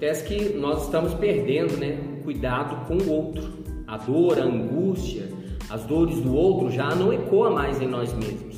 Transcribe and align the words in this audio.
Acontece 0.00 0.24
que 0.24 0.54
nós 0.56 0.84
estamos 0.84 1.12
perdendo 1.12 1.76
né, 1.76 2.00
o 2.18 2.24
cuidado 2.24 2.86
com 2.86 2.96
o 2.96 3.12
outro. 3.12 3.52
A 3.86 3.98
dor, 3.98 4.40
a 4.40 4.44
angústia, 4.44 5.28
as 5.68 5.84
dores 5.84 6.18
do 6.22 6.34
outro 6.34 6.70
já 6.70 6.94
não 6.94 7.12
ecoa 7.12 7.50
mais 7.50 7.82
em 7.82 7.86
nós 7.86 8.10
mesmos. 8.14 8.56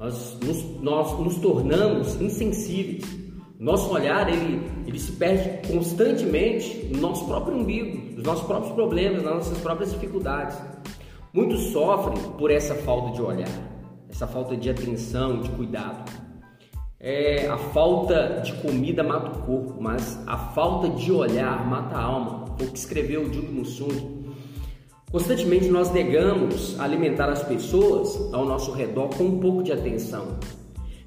Nós 0.00 0.36
nos, 0.44 0.82
nós 0.82 1.16
nos 1.20 1.36
tornamos 1.36 2.20
insensíveis. 2.20 3.04
Nosso 3.56 3.88
olhar 3.94 4.28
ele, 4.28 4.68
ele 4.84 4.98
se 4.98 5.12
perde 5.12 5.72
constantemente 5.72 6.88
no 6.92 7.00
nosso 7.00 7.24
próprio 7.24 7.56
umbigo, 7.56 8.16
nos 8.16 8.24
nossos 8.24 8.44
próprios 8.44 8.74
problemas, 8.74 9.22
nas 9.22 9.32
nossas 9.32 9.58
próprias 9.58 9.92
dificuldades. 9.92 10.58
Muitos 11.32 11.70
sofrem 11.70 12.20
por 12.32 12.50
essa 12.50 12.74
falta 12.74 13.12
de 13.14 13.22
olhar, 13.22 13.48
essa 14.08 14.26
falta 14.26 14.56
de 14.56 14.68
atenção, 14.68 15.40
de 15.40 15.50
cuidado. 15.50 16.29
É, 17.02 17.46
a 17.48 17.56
falta 17.56 18.42
de 18.44 18.52
comida 18.60 19.02
mata 19.02 19.30
o 19.30 19.42
corpo, 19.42 19.76
mas 19.80 20.22
a 20.26 20.36
falta 20.36 20.90
de 20.90 21.10
olhar 21.10 21.66
mata 21.66 21.96
a 21.96 22.02
alma. 22.02 22.44
O 22.44 22.56
que 22.56 22.76
escreveu 22.76 23.22
o 23.22 23.32
Jung 23.32 23.64
Sung. 23.64 24.34
Constantemente 25.10 25.68
nós 25.68 25.90
negamos 25.90 26.78
alimentar 26.78 27.30
as 27.30 27.42
pessoas 27.42 28.34
ao 28.34 28.44
nosso 28.44 28.72
redor 28.72 29.08
com 29.16 29.24
um 29.24 29.40
pouco 29.40 29.62
de 29.62 29.72
atenção. 29.72 30.38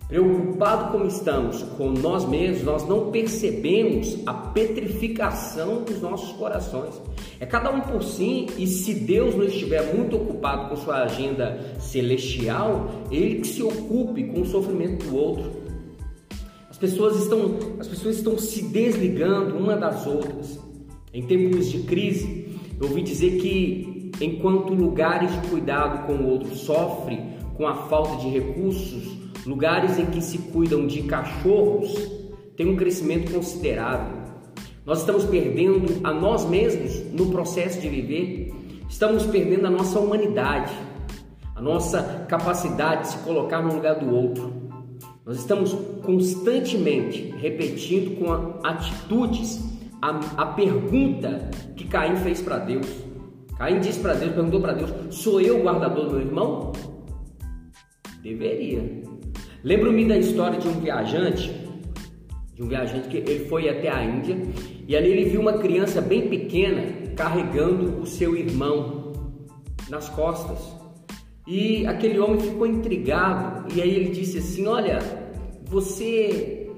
Preocupado 0.07 0.91
como 0.91 1.05
estamos 1.05 1.61
com 1.77 1.91
nós 1.91 2.25
mesmos, 2.25 2.63
nós 2.63 2.87
não 2.87 3.11
percebemos 3.11 4.17
a 4.25 4.33
petrificação 4.33 5.83
dos 5.83 6.01
nossos 6.01 6.31
corações. 6.33 6.99
É 7.39 7.45
cada 7.45 7.69
um 7.69 7.81
por 7.81 8.01
si, 8.03 8.47
e 8.57 8.65
se 8.65 8.95
Deus 8.95 9.35
não 9.35 9.45
estiver 9.45 9.93
muito 9.93 10.15
ocupado 10.15 10.69
com 10.69 10.75
sua 10.75 11.03
agenda 11.03 11.59
celestial, 11.79 12.89
ele 13.11 13.41
que 13.41 13.47
se 13.47 13.61
ocupe 13.61 14.23
com 14.23 14.41
o 14.41 14.45
sofrimento 14.45 15.05
do 15.05 15.15
outro. 15.15 15.62
As 16.83 16.89
pessoas 16.89 17.15
estão, 17.15 17.59
as 17.79 17.87
pessoas 17.87 18.17
estão 18.17 18.37
se 18.37 18.61
desligando 18.61 19.55
uma 19.55 19.77
das 19.77 20.05
outras. 20.05 20.59
Em 21.13 21.25
tempos 21.25 21.71
de 21.71 21.79
crise, 21.83 22.59
eu 22.77 22.89
ouvi 22.89 23.01
dizer 23.01 23.39
que 23.39 24.11
enquanto 24.19 24.73
lugares 24.73 25.31
de 25.31 25.47
cuidado 25.47 26.05
com 26.05 26.11
o 26.15 26.27
outro 26.27 26.53
sofrem 26.53 27.37
com 27.55 27.65
a 27.65 27.73
falta 27.87 28.17
de 28.17 28.27
recursos, 28.27 29.17
lugares 29.45 29.97
em 29.97 30.07
que 30.07 30.21
se 30.21 30.37
cuidam 30.37 30.85
de 30.85 31.03
cachorros 31.03 31.95
têm 32.57 32.67
um 32.67 32.75
crescimento 32.75 33.31
considerável. 33.31 34.17
Nós 34.85 34.99
estamos 34.99 35.23
perdendo 35.23 36.05
a 36.05 36.11
nós 36.13 36.45
mesmos 36.49 36.97
no 37.13 37.27
processo 37.27 37.79
de 37.79 37.87
viver, 37.87 38.53
estamos 38.89 39.25
perdendo 39.25 39.67
a 39.67 39.69
nossa 39.69 39.97
humanidade, 40.01 40.73
a 41.55 41.61
nossa 41.61 42.25
capacidade 42.27 43.03
de 43.03 43.07
se 43.11 43.17
colocar 43.19 43.61
no 43.61 43.73
lugar 43.73 43.97
do 43.97 44.13
outro. 44.13 44.62
Nós 45.25 45.37
estamos 45.37 45.73
constantemente 46.01 47.33
repetindo 47.37 48.19
com 48.19 48.59
atitudes 48.61 49.63
a, 50.01 50.19
a 50.41 50.45
pergunta 50.47 51.49
que 51.77 51.85
Caim 51.85 52.17
fez 52.17 52.41
para 52.41 52.59
Deus. 52.59 52.85
Caim 53.57 53.79
disse 53.79 54.01
para 54.01 54.15
Deus, 54.15 54.33
perguntou 54.33 54.59
para 54.59 54.73
Deus: 54.73 54.91
Sou 55.15 55.39
eu 55.39 55.59
o 55.59 55.63
guardador 55.63 56.07
do 56.07 56.11
meu 56.11 56.21
irmão? 56.21 56.73
Deveria. 58.21 59.01
Lembro-me 59.63 60.05
da 60.05 60.17
história 60.17 60.59
de 60.59 60.67
um 60.67 60.81
viajante, 60.81 61.53
de 62.53 62.61
um 62.61 62.67
viajante 62.67 63.07
que 63.07 63.15
ele 63.15 63.45
foi 63.45 63.69
até 63.69 63.89
a 63.89 64.03
Índia 64.03 64.37
e 64.85 64.93
ali 64.93 65.09
ele 65.09 65.29
viu 65.29 65.39
uma 65.39 65.53
criança 65.53 66.01
bem 66.01 66.27
pequena 66.27 67.13
carregando 67.15 68.01
o 68.01 68.05
seu 68.05 68.35
irmão 68.35 69.13
nas 69.89 70.09
costas. 70.09 70.82
E 71.45 71.85
aquele 71.85 72.19
homem 72.19 72.39
ficou 72.39 72.65
intrigado 72.65 73.73
e 73.73 73.81
aí 73.81 73.93
ele 73.93 74.11
disse 74.11 74.37
assim: 74.37 74.65
Olha, 74.65 74.99
você, 75.65 76.71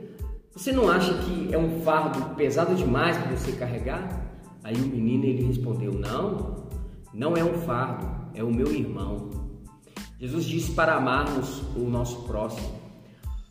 você 0.52 0.72
não 0.72 0.90
acha 0.90 1.14
que 1.20 1.54
é 1.54 1.58
um 1.58 1.82
fardo 1.82 2.36
pesado 2.36 2.74
demais 2.76 3.18
para 3.18 3.36
você 3.36 3.52
carregar? 3.52 4.26
Aí 4.64 4.76
o 4.76 4.88
menino 4.88 5.26
ele 5.26 5.44
respondeu: 5.44 5.94
Não, 5.94 6.68
não 7.14 7.38
é 7.38 7.44
um 7.44 7.54
fardo, 7.60 8.08
é 8.34 8.44
o 8.44 8.52
meu 8.52 8.72
irmão. 8.72 9.30
Jesus 10.20 10.46
disse 10.46 10.72
para 10.72 10.96
amarmos 10.96 11.62
o 11.76 11.82
nosso 11.82 12.24
próximo. 12.24 12.86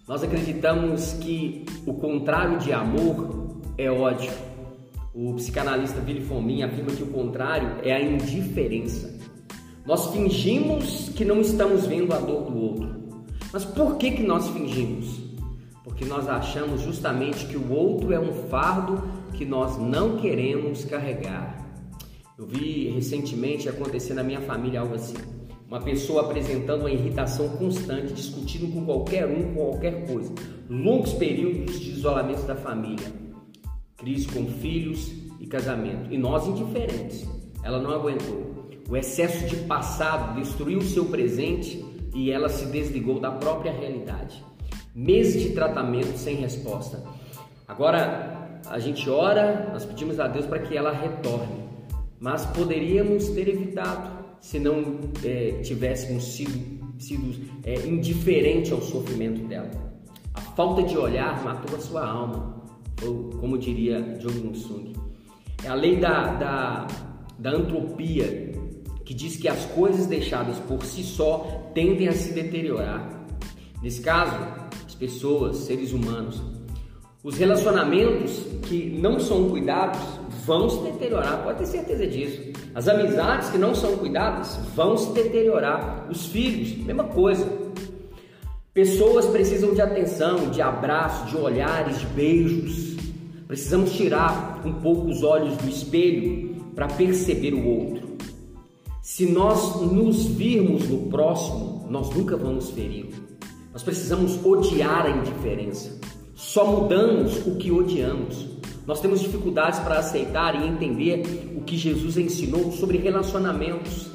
Nós 0.08 0.22
acreditamos 0.22 1.12
que 1.14 1.64
o 1.86 1.94
contrário 1.94 2.58
de 2.58 2.72
amor 2.72 3.60
é 3.78 3.90
ódio. 3.90 4.32
O 5.14 5.34
psicanalista 5.34 6.00
Billy 6.00 6.22
Fomin 6.22 6.62
afirma 6.62 6.90
que 6.90 7.02
o 7.02 7.06
contrário 7.06 7.76
é 7.82 7.94
a 7.94 8.02
indiferença. 8.02 9.14
Nós 9.86 10.06
fingimos 10.06 11.10
que 11.10 11.26
não 11.26 11.42
estamos 11.42 11.86
vendo 11.86 12.14
a 12.14 12.18
dor 12.18 12.50
do 12.50 12.58
outro. 12.58 12.94
Mas 13.52 13.66
por 13.66 13.96
que, 13.96 14.12
que 14.12 14.22
nós 14.22 14.48
fingimos? 14.48 15.20
Porque 15.84 16.06
nós 16.06 16.26
achamos 16.26 16.80
justamente 16.80 17.44
que 17.46 17.56
o 17.56 17.70
outro 17.70 18.10
é 18.10 18.18
um 18.18 18.32
fardo 18.48 19.06
que 19.34 19.44
nós 19.44 19.76
não 19.76 20.16
queremos 20.16 20.86
carregar. 20.86 21.62
Eu 22.38 22.46
vi 22.46 22.88
recentemente 22.88 23.68
acontecer 23.68 24.14
na 24.14 24.22
minha 24.22 24.40
família 24.40 24.80
algo 24.80 24.94
assim. 24.94 25.18
Uma 25.68 25.80
pessoa 25.80 26.22
apresentando 26.22 26.80
uma 26.80 26.90
irritação 26.90 27.50
constante, 27.50 28.14
discutindo 28.14 28.72
com 28.72 28.86
qualquer 28.86 29.26
um, 29.26 29.54
com 29.54 29.70
qualquer 29.70 30.06
coisa. 30.06 30.32
Longos 30.68 31.12
períodos 31.12 31.78
de 31.78 31.90
isolamento 31.90 32.46
da 32.46 32.56
família. 32.56 33.12
Crise 33.98 34.26
com 34.28 34.46
filhos 34.46 35.12
e 35.38 35.46
casamento. 35.46 36.10
E 36.10 36.16
nós 36.16 36.46
indiferentes. 36.46 37.28
Ela 37.62 37.80
não 37.80 37.90
aguentou. 37.90 38.63
O 38.88 38.96
excesso 38.96 39.46
de 39.46 39.56
passado 39.64 40.38
destruiu 40.38 40.82
seu 40.82 41.06
presente 41.06 41.84
e 42.14 42.30
ela 42.30 42.48
se 42.48 42.66
desligou 42.66 43.18
da 43.18 43.30
própria 43.30 43.72
realidade. 43.72 44.44
Meses 44.94 45.42
de 45.42 45.50
tratamento 45.50 46.16
sem 46.18 46.36
resposta. 46.36 47.02
Agora 47.66 48.60
a 48.66 48.78
gente 48.78 49.08
ora, 49.08 49.70
nós 49.72 49.84
pedimos 49.84 50.20
a 50.20 50.28
Deus 50.28 50.46
para 50.46 50.58
que 50.58 50.76
ela 50.76 50.92
retorne, 50.92 51.64
mas 52.20 52.46
poderíamos 52.46 53.28
ter 53.30 53.48
evitado 53.48 54.24
se 54.40 54.58
não 54.58 55.00
é, 55.24 55.60
tivéssemos 55.62 56.24
sido, 56.34 56.94
sido 56.98 57.34
é, 57.64 57.86
indiferente 57.86 58.72
ao 58.72 58.82
sofrimento 58.82 59.46
dela. 59.46 59.70
A 60.34 60.40
falta 60.40 60.82
de 60.82 60.96
olhar 60.96 61.42
matou 61.42 61.76
a 61.76 61.80
sua 61.80 62.06
alma, 62.06 62.62
ou 63.02 63.30
como 63.40 63.56
diria 63.56 64.18
Jung 64.20 64.54
Sung. 64.54 64.92
É 65.64 65.68
a 65.68 65.74
lei 65.74 65.96
da, 65.96 66.34
da, 66.34 66.86
da 67.38 67.50
antropia 67.50 68.53
que 69.04 69.12
diz 69.14 69.36
que 69.36 69.48
as 69.48 69.64
coisas 69.66 70.06
deixadas 70.06 70.58
por 70.60 70.84
si 70.84 71.02
só 71.02 71.70
tendem 71.74 72.08
a 72.08 72.12
se 72.12 72.32
deteriorar. 72.32 73.24
Nesse 73.82 74.00
caso, 74.00 74.34
as 74.86 74.94
pessoas, 74.94 75.58
seres 75.58 75.92
humanos, 75.92 76.40
os 77.22 77.36
relacionamentos 77.36 78.42
que 78.62 78.98
não 79.00 79.18
são 79.18 79.48
cuidados 79.48 80.00
vão 80.44 80.68
se 80.68 80.82
deteriorar, 80.82 81.42
pode 81.42 81.58
ter 81.58 81.66
certeza 81.66 82.06
disso. 82.06 82.52
As 82.74 82.88
amizades 82.88 83.50
que 83.50 83.58
não 83.58 83.74
são 83.74 83.96
cuidadas 83.96 84.58
vão 84.74 84.96
se 84.96 85.10
deteriorar. 85.12 86.06
Os 86.10 86.26
filhos, 86.26 86.76
mesma 86.84 87.04
coisa. 87.04 87.46
Pessoas 88.74 89.26
precisam 89.26 89.72
de 89.72 89.80
atenção, 89.80 90.50
de 90.50 90.60
abraço, 90.60 91.26
de 91.26 91.36
olhares, 91.36 92.00
de 92.00 92.06
beijos. 92.06 92.96
Precisamos 93.46 93.92
tirar 93.92 94.60
um 94.64 94.72
pouco 94.74 95.08
os 95.08 95.22
olhos 95.22 95.56
do 95.58 95.68
espelho 95.68 96.56
para 96.74 96.88
perceber 96.88 97.54
o 97.54 97.66
outro. 97.66 98.03
Se 99.04 99.26
nós 99.26 99.82
nos 99.82 100.24
virmos 100.24 100.88
no 100.88 101.10
próximo, 101.10 101.86
nós 101.90 102.08
nunca 102.08 102.38
vamos 102.38 102.70
ferir. 102.70 103.10
Nós 103.70 103.82
precisamos 103.82 104.42
odiar 104.42 105.04
a 105.04 105.10
indiferença. 105.10 106.00
Só 106.34 106.64
mudamos 106.64 107.46
o 107.46 107.56
que 107.56 107.70
odiamos. 107.70 108.46
Nós 108.86 109.02
temos 109.02 109.20
dificuldades 109.20 109.78
para 109.80 109.98
aceitar 109.98 110.54
e 110.54 110.66
entender 110.66 111.52
o 111.54 111.60
que 111.60 111.76
Jesus 111.76 112.16
ensinou 112.16 112.72
sobre 112.72 112.96
relacionamentos. 112.96 114.10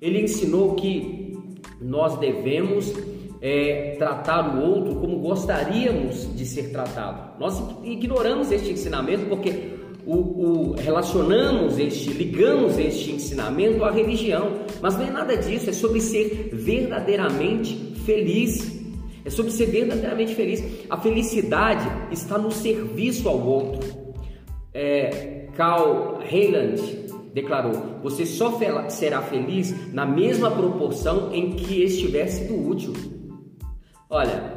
Ele 0.00 0.20
ensinou 0.20 0.76
que 0.76 1.36
nós 1.80 2.16
devemos 2.20 2.94
é, 3.40 3.96
tratar 3.98 4.56
o 4.56 4.62
outro 4.62 5.00
como 5.00 5.18
gostaríamos 5.18 6.32
de 6.36 6.46
ser 6.46 6.70
tratado. 6.70 7.40
Nós 7.40 7.60
ignoramos 7.82 8.52
este 8.52 8.70
ensinamento 8.70 9.26
porque 9.26 9.81
o, 10.06 10.16
o, 10.16 10.72
relacionamos 10.72 11.78
este, 11.78 12.10
ligamos 12.10 12.78
este 12.78 13.12
ensinamento 13.12 13.84
à 13.84 13.90
religião, 13.90 14.58
mas 14.80 14.96
não 14.96 15.06
é 15.06 15.10
nada 15.10 15.36
disso, 15.36 15.70
é 15.70 15.72
sobre 15.72 16.00
ser 16.00 16.50
verdadeiramente 16.52 17.76
feliz 18.04 18.82
é 19.24 19.30
sobre 19.30 19.52
ser 19.52 19.66
verdadeiramente 19.66 20.34
feliz. 20.34 20.62
A 20.90 20.96
felicidade 20.96 21.88
está 22.12 22.36
no 22.36 22.50
serviço 22.50 23.28
ao 23.28 23.40
outro. 23.40 23.88
É, 24.74 25.48
Carl 25.54 26.20
Heiland 26.22 26.80
declarou: 27.32 28.00
Você 28.02 28.26
só 28.26 28.58
será 28.88 29.22
feliz 29.22 29.92
na 29.92 30.04
mesma 30.04 30.50
proporção 30.50 31.32
em 31.32 31.52
que 31.52 31.82
estiver 31.84 32.26
sido 32.26 32.68
útil. 32.68 32.92
Olha, 34.10 34.56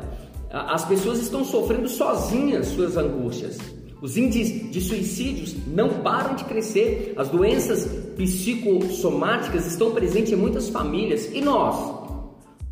as 0.49 0.83
pessoas 0.85 1.19
estão 1.19 1.43
sofrendo 1.45 1.87
sozinhas 1.87 2.67
suas 2.67 2.97
angústias. 2.97 3.57
Os 4.05 4.17
índices 4.17 4.69
de 4.69 4.79
suicídios 4.81 5.55
não 5.65 5.89
param 6.03 6.35
de 6.35 6.43
crescer. 6.43 7.15
As 7.17 7.27
doenças 7.29 7.87
psicossomáticas 8.15 9.65
estão 9.65 9.95
presentes 9.95 10.31
em 10.31 10.35
muitas 10.35 10.69
famílias. 10.69 11.33
E 11.33 11.41
nós? 11.41 11.75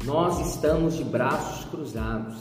Nós 0.05 0.53
estamos 0.53 0.95
de 0.95 1.03
braços 1.03 1.65
cruzados. 1.71 2.35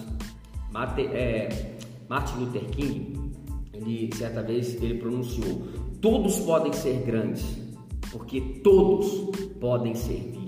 Mate, 0.71 1.07
é, 1.07 1.79
Martin 2.07 2.41
Luther 2.41 2.67
King 2.67 3.33
ele 3.73 4.11
certa 4.15 4.43
vez 4.43 4.75
ele 4.75 4.99
pronunciou: 4.99 5.63
"Todos 6.03 6.41
podem 6.41 6.75
ser 6.75 7.01
grandes, 7.01 7.47
porque 8.11 8.43
todos 8.63 9.35
podem 9.59 9.95
servir". 9.95 10.42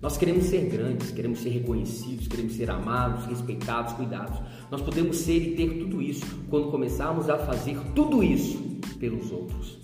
Nós 0.00 0.16
queremos 0.16 0.44
ser 0.44 0.66
grandes, 0.66 1.10
queremos 1.10 1.40
ser 1.40 1.48
reconhecidos, 1.50 2.28
queremos 2.28 2.54
ser 2.54 2.70
amados, 2.70 3.26
respeitados, 3.26 3.94
cuidados. 3.94 4.38
Nós 4.70 4.80
podemos 4.80 5.16
ser 5.16 5.38
e 5.38 5.56
ter 5.56 5.78
tudo 5.78 6.00
isso 6.00 6.24
quando 6.48 6.70
começarmos 6.70 7.28
a 7.28 7.36
fazer 7.38 7.76
tudo 7.94 8.22
isso 8.22 8.58
pelos 9.00 9.32
outros. 9.32 9.78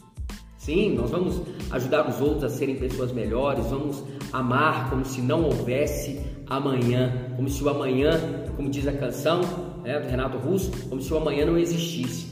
Sim, 0.57 0.95
nós 0.95 1.11
vamos 1.11 1.43
ajudar 1.71 2.09
os 2.09 2.21
outros 2.21 2.45
a 2.45 2.49
serem 2.49 2.77
pessoas 2.77 3.13
melhores, 3.13 3.67
vamos 3.67 4.03
amar 4.33 4.89
como 4.89 5.05
se 5.05 5.21
não 5.21 5.45
houvesse 5.45 6.21
amanhã, 6.47 7.35
como 7.37 7.49
se 7.49 7.63
o 7.63 7.69
amanhã, 7.69 8.19
como 8.57 8.71
diz 8.71 8.87
a 8.87 8.93
canção 8.93 9.43
né, 9.83 9.99
do 10.01 10.09
Renato 10.09 10.39
Russo, 10.39 10.71
como 10.89 11.03
se 11.03 11.13
o 11.13 11.17
amanhã 11.17 11.45
não 11.45 11.59
existisse. 11.59 12.29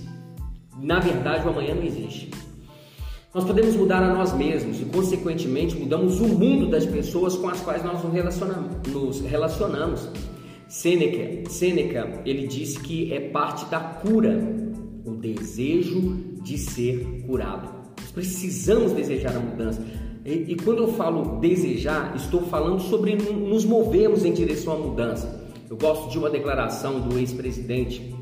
Na 0.78 0.98
verdade, 1.00 1.46
o 1.46 1.50
amanhã 1.50 1.74
não 1.74 1.82
existe. 1.82 2.30
Nós 3.34 3.44
podemos 3.44 3.74
mudar 3.74 4.02
a 4.02 4.12
nós 4.12 4.36
mesmos 4.36 4.78
e, 4.78 4.84
consequentemente, 4.84 5.74
mudamos 5.74 6.20
o 6.20 6.28
mundo 6.28 6.68
das 6.68 6.84
pessoas 6.84 7.34
com 7.34 7.48
as 7.48 7.60
quais 7.62 7.82
nós 7.82 8.02
nos 8.04 9.20
relacionamos. 9.22 10.06
Sêneca, 10.68 11.48
Sêneca, 11.48 12.20
ele 12.26 12.46
disse 12.46 12.78
que 12.80 13.10
é 13.10 13.20
parte 13.30 13.64
da 13.70 13.80
cura 13.80 14.38
o 15.06 15.12
desejo 15.12 16.14
de 16.42 16.58
ser 16.58 17.22
curado. 17.26 17.70
Nós 17.98 18.10
precisamos 18.10 18.92
desejar 18.92 19.34
a 19.34 19.40
mudança. 19.40 19.82
E, 20.26 20.52
e 20.52 20.56
quando 20.56 20.82
eu 20.82 20.92
falo 20.92 21.40
desejar, 21.40 22.14
estou 22.14 22.42
falando 22.42 22.80
sobre 22.80 23.14
nos 23.14 23.64
movermos 23.64 24.26
em 24.26 24.32
direção 24.34 24.74
à 24.74 24.76
mudança. 24.76 25.42
Eu 25.70 25.78
gosto 25.78 26.10
de 26.10 26.18
uma 26.18 26.28
declaração 26.28 27.00
do 27.00 27.18
ex-presidente, 27.18 28.14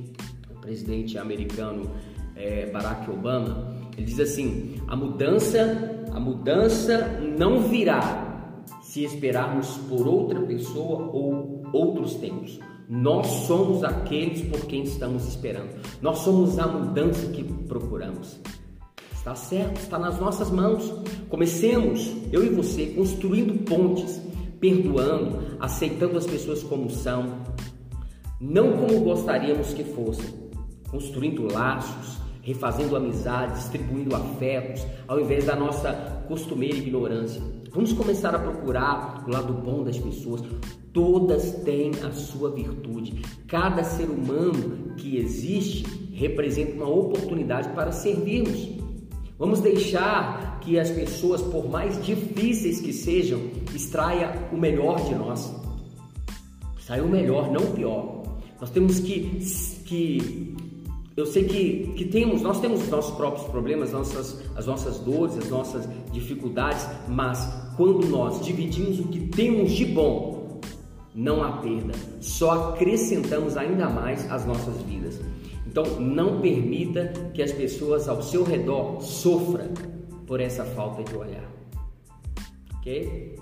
presidente 0.61 1.19
americano 1.19 1.91
é, 2.37 2.67
Barack 2.67 3.11
Obama, 3.11 3.80
ele 3.97 4.07
diz 4.07 4.21
assim: 4.21 4.77
a 4.87 4.97
mudança, 4.97 6.05
a 6.13 6.21
mudança 6.21 7.21
não 7.39 7.63
virá 7.63 8.29
se 8.83 9.05
esperarmos 9.05 9.79
por 9.89 10.07
outra 10.07 10.41
pessoa 10.41 11.11
ou 11.13 11.63
outros 11.73 12.15
tempos. 12.15 12.59
Nós 12.89 13.27
somos 13.47 13.85
aqueles 13.85 14.43
por 14.49 14.67
quem 14.67 14.83
estamos 14.83 15.29
esperando. 15.29 15.81
Nós 16.03 16.19
somos 16.19 16.59
a 16.59 16.67
mudança 16.67 17.29
que 17.29 17.45
procuramos. 17.45 18.41
Está 19.13 19.35
certo, 19.35 19.77
está 19.77 19.99
nas 19.99 20.19
nossas 20.19 20.51
mãos. 20.51 20.93
Comecemos, 21.29 22.13
eu 22.33 22.45
e 22.45 22.49
você, 22.49 22.87
construindo 22.87 23.65
pontes, 23.65 24.21
perdoando, 24.59 25.57
aceitando 25.61 26.19
as 26.19 26.27
pessoas 26.27 26.63
como 26.65 26.91
são, 26.91 27.45
não 28.41 28.73
como 28.73 29.01
gostaríamos 29.01 29.73
que 29.73 29.85
fossem, 29.85 30.51
construindo 30.91 31.53
laços, 31.53 32.19
refazendo 32.43 32.97
amizades, 32.97 33.63
distribuindo 33.63 34.15
afetos, 34.15 34.87
ao 35.07 35.21
invés 35.21 35.45
da 35.45 35.55
nossa 35.55 35.93
costumeira 36.27 36.77
ignorância. 36.77 37.43
Vamos 37.73 37.93
começar 37.93 38.35
a 38.35 38.39
procurar 38.39 39.25
o 39.27 39.31
lado 39.31 39.53
bom 39.53 39.85
das 39.85 39.99
pessoas. 39.99 40.43
Todas 40.93 41.53
têm 41.63 41.93
a 42.03 42.11
sua 42.11 42.51
virtude. 42.51 43.23
Cada 43.47 43.85
ser 43.85 44.11
humano 44.11 44.95
que 44.97 45.17
existe 45.17 45.85
representa 46.15 46.75
uma 46.75 46.89
oportunidade 46.89 47.69
para 47.71 47.93
servirmos. 47.93 48.69
Vamos 49.39 49.61
deixar 49.61 50.61
que 50.61 50.79
as 50.79 50.91
pessoas, 50.91 51.41
por 51.41 51.71
mais 51.71 52.05
difíceis 52.05 52.81
que 52.81 52.93
sejam, 52.93 53.41
extraia 53.75 54.49
o 54.53 54.57
melhor 54.57 55.03
de 55.07 55.15
nós. 55.15 55.55
Saia 56.81 57.05
o 57.05 57.09
melhor, 57.09 57.51
não 57.51 57.63
o 57.63 57.73
pior. 57.73 58.23
Nós 58.61 58.69
temos 58.71 58.99
que, 59.01 59.41
que 59.87 60.57
eu 61.21 61.27
sei 61.27 61.45
que, 61.45 61.93
que 61.97 62.05
temos, 62.07 62.41
nós 62.41 62.61
temos 62.61 62.83
os 62.83 62.89
nossos 62.89 63.15
próprios 63.15 63.47
problemas, 63.49 63.93
nossas, 63.93 64.41
as 64.57 64.67
nossas 64.67 64.99
dores, 64.99 65.37
as 65.37 65.49
nossas 65.51 65.89
dificuldades, 66.11 66.87
mas 67.09 67.47
quando 67.77 68.09
nós 68.09 68.45
dividimos 68.45 68.99
o 69.01 69.05
que 69.09 69.29
temos 69.29 69.73
de 69.73 69.85
bom, 69.85 70.61
não 71.15 71.43
há 71.43 71.59
perda, 71.59 71.93
só 72.21 72.71
acrescentamos 72.71 73.57
ainda 73.57 73.89
mais 73.89 74.31
as 74.31 74.47
nossas 74.47 74.81
vidas. 74.83 75.21
Então, 75.67 75.85
não 76.01 76.41
permita 76.41 77.13
que 77.35 77.43
as 77.43 77.53
pessoas 77.53 78.09
ao 78.09 78.23
seu 78.23 78.43
redor 78.43 79.01
sofram 79.03 79.69
por 80.27 80.41
essa 80.41 80.65
falta 80.65 81.05
de 81.05 81.17
olhar. 81.17 81.49
Ok? 82.79 83.37